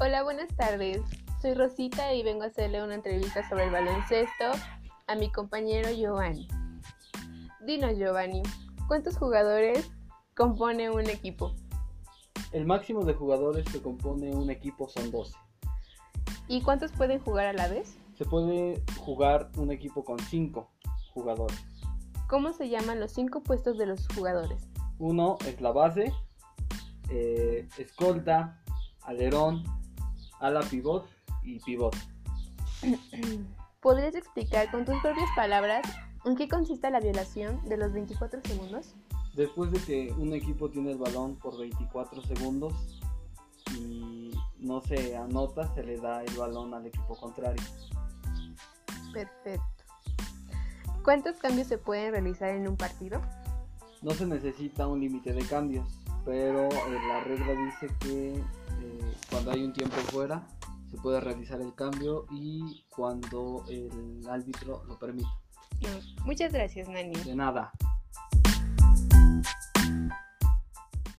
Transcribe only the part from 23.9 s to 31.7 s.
jugadores? Uno es la base, eh, escolta, alerón, ala pivot y